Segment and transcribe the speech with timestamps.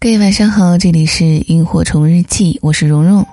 [0.00, 3.26] 各位晚上好，这里是萤火虫日记，我是蓉蓉。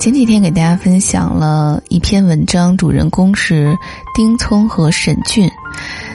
[0.00, 3.76] 前几天给大家分享了一篇文章，主人公是
[4.14, 5.50] 丁聪和沈俊。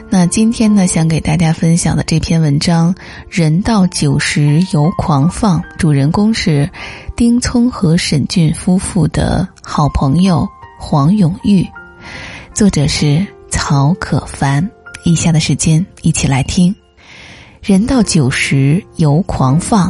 [0.09, 2.91] 那今天呢，想给大家分享的这篇文章
[3.29, 6.67] 《人到九十犹狂放》，主人公是
[7.15, 10.47] 丁聪和沈俊夫妇的好朋友
[10.79, 11.63] 黄永玉，
[12.51, 14.67] 作者是曹可凡。
[15.05, 16.73] 以下的时间，一起来听。
[17.63, 19.89] 人到九十犹狂放。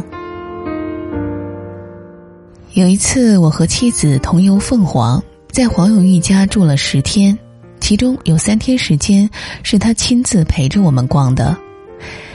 [2.74, 7.36] 有一次，我和妻子同游凤凰，在黄永玉家住了十天，
[7.80, 9.28] 其中有三天时间
[9.64, 11.56] 是他亲自陪着我们逛的。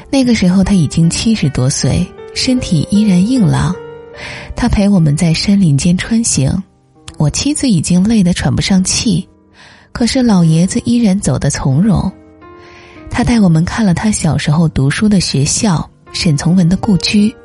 [0.09, 3.73] 那个时候他已经七十多岁，身体依然硬朗。
[4.57, 6.51] 他陪我们在山林间穿行，
[7.17, 9.26] 我妻子已经累得喘不上气，
[9.93, 12.12] 可是老爷子依然走得从容。
[13.09, 17.35] 他带我们看了他小时候读书的学校，沈从文的故居。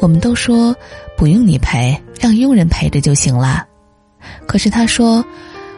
[0.00, 0.74] 我们都说
[1.16, 3.64] 不用你陪，让佣人陪着就行了。
[4.46, 5.24] 可是他说，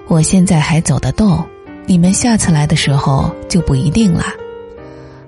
[0.09, 1.45] 我现在还走得动，
[1.87, 4.25] 你们下次来的时候就不一定了。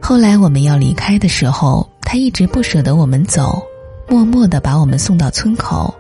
[0.01, 3.63] 后来我们要离开的时候，他一直不舍得我们走，
[4.09, 5.95] 默默的把我们送到村口。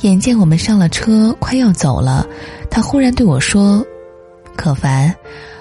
[0.00, 2.26] 眼见我们上了车，快要走了，
[2.70, 3.84] 他忽然对我说
[4.56, 5.14] ：“可凡。”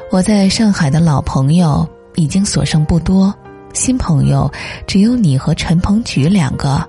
[0.09, 3.33] 我在上海的老朋友已经所剩不多，
[3.73, 4.49] 新朋友
[4.87, 6.81] 只有你和陈鹏举两个。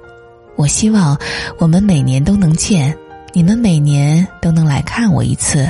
[0.57, 1.19] 我希望
[1.59, 2.97] 我们每年都能见，
[3.33, 5.69] 你们每年都能来看我一次。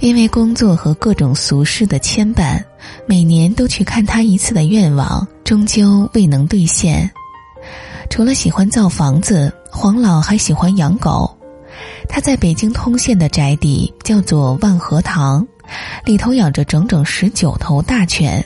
[0.00, 2.62] 因为工作和各种俗事的牵绊，
[3.06, 7.10] 每年都去看他一次的愿望终究未能兑现。
[8.10, 11.34] 除了喜欢造房子，黄老还喜欢养狗。
[12.06, 15.44] 他在北京通县的宅邸叫做万和堂。
[16.04, 18.44] 里头养着整整十九头大犬，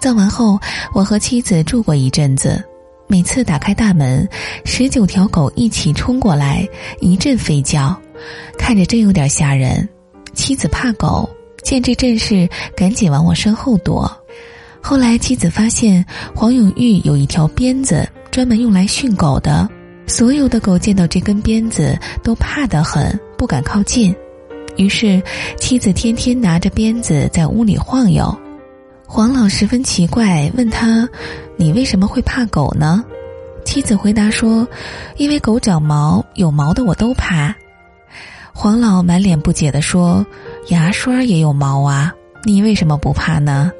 [0.00, 0.58] 葬完后，
[0.94, 2.62] 我和妻子住过一阵子。
[3.06, 4.26] 每次打开大门，
[4.64, 6.66] 十九条狗一起冲过来，
[7.00, 7.94] 一阵吠叫，
[8.58, 9.86] 看着真有点吓人。
[10.32, 11.28] 妻子怕狗，
[11.62, 14.10] 见这阵势，赶紧往我身后躲。
[14.80, 19.68] 后来妻子发现黄永玉有一条鞭子，专门用来训狗的。
[20.06, 24.14] 所有的狗见到这根鞭子，都怕得很，不敢靠近。
[24.76, 25.22] 于是，
[25.58, 28.36] 妻子天天拿着鞭子在屋里晃悠。
[29.06, 31.08] 黄老十分奇怪，问他
[31.56, 33.04] ：“你为什么会怕狗呢？”
[33.64, 34.66] 妻子回答说
[35.16, 37.54] ：“因为狗长毛，有毛的我都怕。”
[38.52, 40.26] 黄老满脸不解地说
[40.68, 42.12] ：“牙刷也有毛啊，
[42.44, 43.70] 你为什么不怕呢？”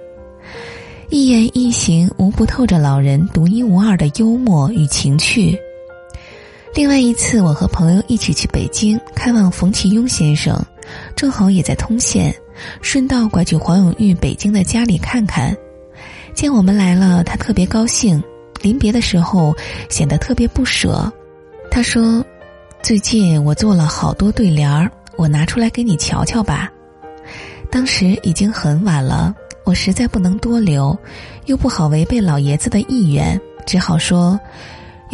[1.11, 5.57] 一言一行无不透着老人独一无二的幽默与情趣。
[6.75, 10.61] 另外一次，我和朋友一起去北京看望冯其庸先生。
[11.15, 12.35] 正好也在通县，
[12.83, 15.57] 顺道拐去黄永玉北京的家里看看。
[16.35, 18.23] 见我们来了，他特别高兴。
[18.61, 19.55] 临别的时候，
[19.89, 21.11] 显得特别不舍。
[21.71, 22.25] 他说
[22.83, 26.71] ：“最近我做了好多对联儿，我拿出来给你瞧瞧吧。”
[27.71, 30.97] 当时已经很晚了，我实在不能多留，
[31.47, 34.39] 又不好违背老爷子的意愿，只好说：“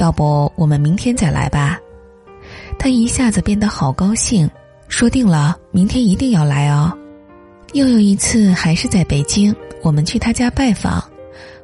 [0.00, 1.78] 要不我们明天再来吧。”
[2.78, 4.50] 他一下子变得好高兴。
[4.88, 6.92] 说定了，明天一定要来哦。
[7.74, 11.00] 又有一次，还是在北京，我们去他家拜访，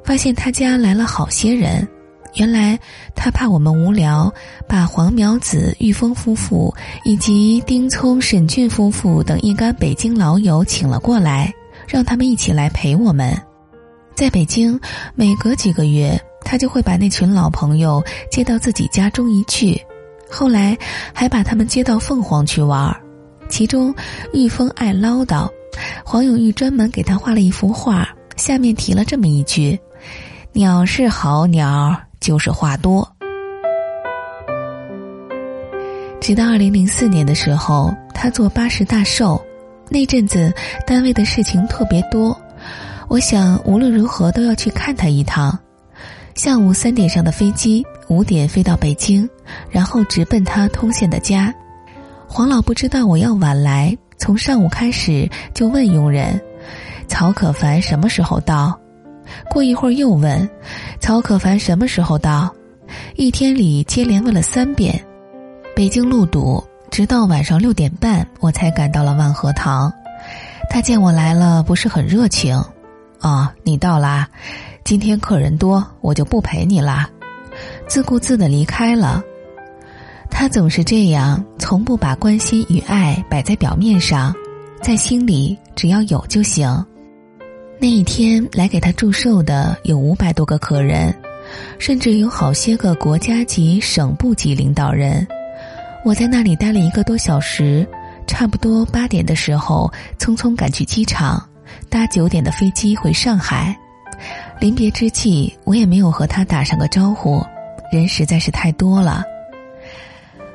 [0.05, 1.89] 发现他家来了好些人。
[2.35, 2.79] 原来
[3.17, 4.33] 他怕我们无聊，
[4.69, 11.53] 把黄苗子、玉峰夫妇以及丁聪、沈俊夫妇等一干北京老友请了过来，
[11.89, 13.35] 让他们一起来陪我们。
[14.15, 14.79] 在北京，
[15.17, 19.85] 每隔几个月，他就会把那群老朋友接到自己家中一去，
[20.31, 20.79] 后来
[21.13, 23.03] 还把他们接到凤凰去玩儿。
[23.49, 23.93] 其中，
[24.33, 25.51] 玉峰爱唠叨，
[26.05, 29.77] 黄永玉专门给他画了一幅画，下面提了这么一句
[30.55, 33.07] ：“鸟是好鸟，就是话多。”
[36.21, 39.45] 直到二零零四年的时候，他做八十大寿，
[39.89, 40.53] 那阵子
[40.87, 42.41] 单位的事情特别多，
[43.09, 45.57] 我想无论如何都要去看他一趟。
[46.37, 49.27] 下午三点上的飞机，五点飞到北京，
[49.71, 51.53] 然后直奔他通县的家。
[52.29, 56.39] 黄老不知道我要晚来，从上午开始就问佣人
[57.09, 58.79] ：“曹可凡什么时候到？”
[59.49, 60.47] 过一会儿又问
[61.01, 62.55] ：“曹可凡什么时候到？”
[63.17, 65.03] 一天里接连问了三遍。
[65.75, 69.91] 北京路堵，直到晚上六点半，我才赶到了万和堂。
[70.69, 72.63] 他见我来了，不是很热情。
[73.23, 74.29] 哦，你到啦？
[74.87, 77.11] 今天客人多，我就不陪你啦。
[77.89, 79.21] 自顾自的离开了。
[80.31, 84.33] 他总是这样，从不把关心与爱摆在表面上，
[84.81, 86.87] 在心里只要有就行。
[87.81, 91.13] 那一天来给他祝寿的有五百多个客人，
[91.81, 95.27] 甚至有好些个国家级、省部级领导人。
[96.05, 97.85] 我在那里待了一个多小时，
[98.29, 101.45] 差不多八点的时候，匆匆赶去机场，
[101.91, 103.77] 搭九点的飞机回上海。
[104.59, 107.45] 临别之际，我也没有和他打上个招呼，
[107.93, 109.23] 人实在是太多了。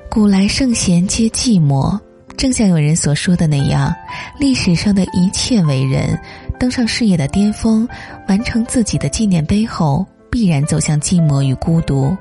[0.09, 1.97] 古来圣贤皆寂寞，
[2.35, 3.93] 正像有人所说的那样，
[4.39, 6.19] 历史上的一切伟人
[6.59, 7.87] 登上事业的巅峰，
[8.27, 12.15] 完成自己的纪念碑后，必然走向寂寞与孤独。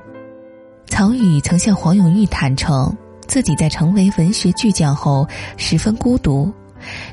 [0.87, 2.95] 曹禺曾向黄永玉坦诚，
[3.27, 5.27] 自己在成为文学巨匠后
[5.57, 6.53] 十分孤独，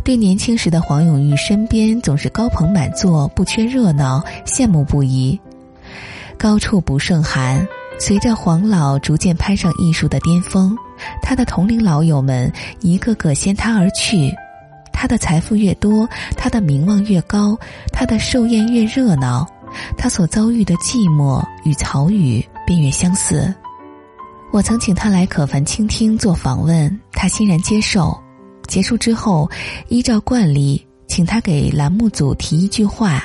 [0.05, 5.39] 对年轻时的黄永玉身边总是高朋满座、不缺热闹，羡慕不已。
[6.37, 7.67] 高处不胜寒。
[8.01, 10.73] 随着黄老逐渐攀上艺术的巅峰，
[11.21, 14.33] 他的同龄老友们一个个先他而去。
[14.93, 17.59] 他的财富越多，他的名望越高，
[17.93, 19.45] 他的寿宴越热闹，
[19.97, 23.53] 他所遭遇的寂寞与曹禺便越相似。
[24.53, 28.17] 我曾请他来可凡倾听做访问，他欣然接受。
[28.69, 29.51] 结束之后，
[29.89, 33.25] 依照惯例，请他给栏目组提一句话。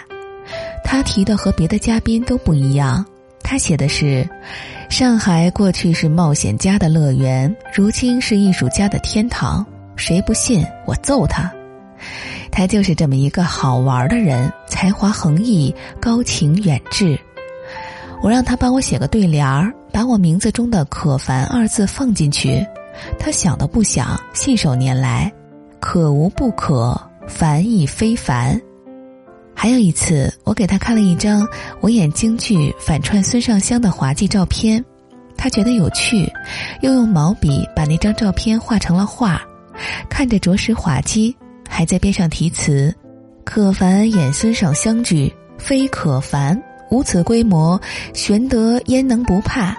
[0.83, 3.05] 他提的和别的嘉宾都不一样。
[3.43, 4.27] 他写的是
[4.89, 9.65] ：“上海过去是冒险家的乐园，如今是艺术家的天堂。
[9.95, 11.51] 谁不信，我揍他！
[12.49, 17.19] 他就是这么一个好玩的人，才华横溢，高情远志。
[18.21, 22.65] 我让他帮我写个对联儿，把我名字中的‘可凡’二字放进去。
[23.19, 25.31] 他想都不想，信手拈来，
[25.79, 28.59] 可无不可，凡亦非凡。”
[29.55, 31.47] 还有一次，我给他看了一张
[31.79, 34.83] 我演京剧反串孙尚香的滑稽照片，
[35.37, 36.29] 他觉得有趣，
[36.81, 39.41] 又用毛笔把那张照片画成了画，
[40.09, 41.35] 看着着实滑稽，
[41.69, 42.93] 还在边上题词
[43.45, 47.79] ：“可凡演孙尚香剧，非可凡，无此规模，
[48.13, 49.77] 玄德焉能不怕？”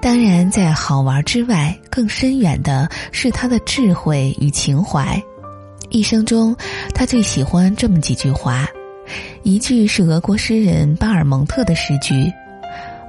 [0.00, 5.22] 当然，在好玩之外，更深远的是他的智慧与情怀。
[5.90, 6.56] 一生中，
[6.92, 8.66] 他最喜欢这么几句话，
[9.44, 12.28] 一句是俄国诗人巴尔蒙特的诗句：“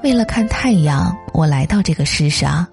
[0.03, 2.63] 为了看太阳，我来到这个世上。”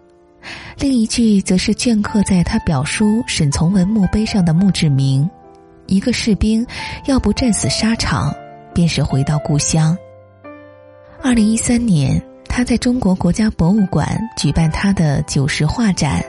[0.77, 5.27] 另一句则是镌刻在他表叔沈从文墓碑上的墓志铭
[5.89, 6.67] ：“一个士兵
[7.07, 8.35] 要不战死沙场，
[8.75, 9.97] 便是回到故乡。”
[11.25, 12.23] 二零一三年，
[12.55, 14.07] 他在中国国家博物馆
[14.37, 16.23] 举办他的九十画展。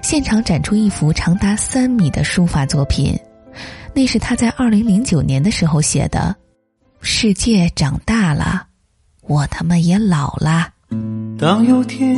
[0.00, 3.18] 现场展出一幅长达三米的书法作品，
[3.92, 6.34] 那是他在二零零九年的时候写的。
[7.00, 8.68] 世界长大了，
[9.22, 10.68] 我他妈也老了。
[11.36, 12.16] 当有天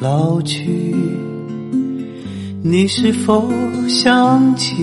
[0.00, 0.96] 老去，
[2.62, 3.46] 你是否
[3.86, 4.74] 想起，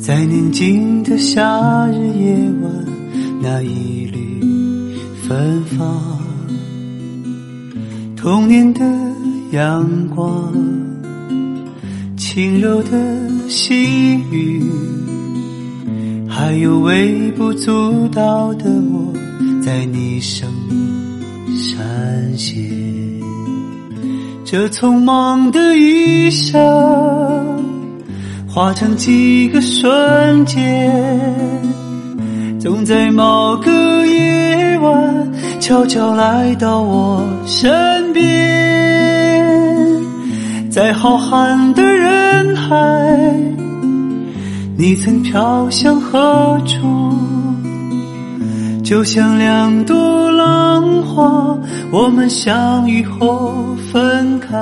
[0.00, 2.84] 在宁静的夏日夜晚，
[3.40, 4.27] 那一缕
[5.28, 6.18] 芬芳，
[8.16, 8.80] 童年的。
[9.50, 10.52] 阳光，
[12.18, 12.90] 轻柔的
[13.48, 14.62] 细雨，
[16.28, 19.14] 还有微不足道的我，
[19.62, 22.62] 在你生命闪现。
[24.44, 26.60] 这匆忙的一生，
[28.46, 30.92] 化成几个瞬间，
[32.60, 33.97] 总在某个，
[35.68, 38.24] 悄悄来到我身边。
[40.70, 42.74] 在浩瀚的人海，
[44.78, 47.12] 你曾飘向何处？
[48.82, 51.54] 就像两朵浪花，
[51.92, 53.52] 我们相遇后
[53.92, 54.56] 分开。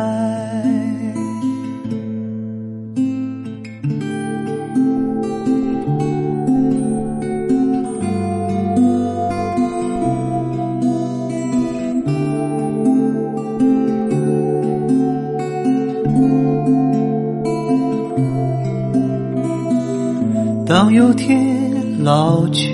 [20.79, 22.71] 当有天老去，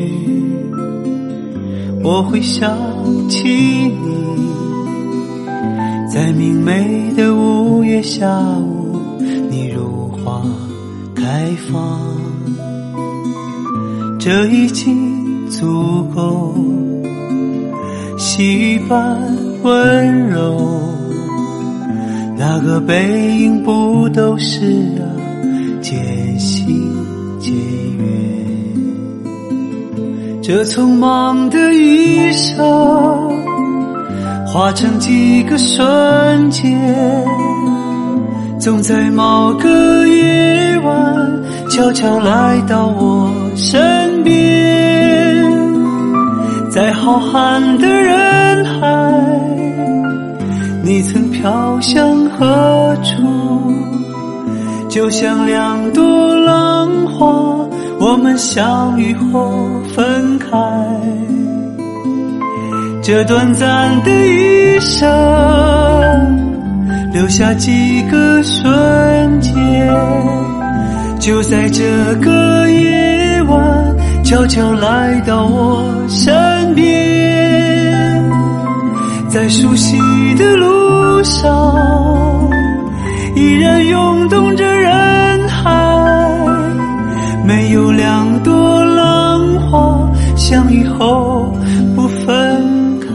[2.02, 2.76] 我会想
[3.28, 3.94] 起你，
[6.12, 8.26] 在明媚的五月下
[8.58, 8.98] 午，
[9.48, 10.42] 你如花
[11.14, 12.00] 开放，
[14.18, 16.56] 这已经足够，
[18.18, 19.16] 细雨般
[19.62, 20.58] 温柔，
[22.36, 25.06] 那个背影不都是啊，
[25.80, 25.94] 姐
[30.42, 32.58] 这匆忙的一生，
[34.44, 36.68] 化成几个瞬间，
[38.58, 44.34] 总在某个夜晚，悄悄来到我身边。
[46.72, 49.12] 在浩瀚的人海，
[50.82, 53.22] 你曾飘向何处？
[54.88, 57.61] 就像两朵浪花，
[58.12, 60.46] 我们相遇后分开。
[63.02, 65.08] 这短暂的一生，
[67.10, 69.54] 留下几个瞬间。
[71.18, 71.82] 就在这
[72.16, 78.22] 个夜晚，悄悄来到我身边，
[79.30, 79.96] 在熟悉
[80.34, 81.50] 的路上，
[83.34, 84.92] 依然涌动着人
[90.32, 91.54] 花相遇后
[91.94, 93.06] 不分开。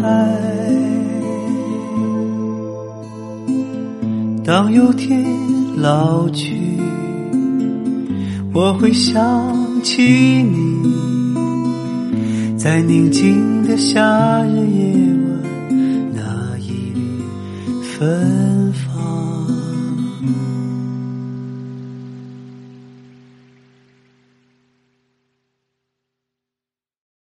[4.46, 5.26] 当有天
[5.78, 6.56] 老去，
[8.54, 10.04] 我会想起
[10.44, 10.80] 你，
[12.56, 14.94] 在宁静的夏日夜
[15.26, 15.42] 晚，
[16.14, 17.02] 那一缕
[17.82, 18.67] 芬。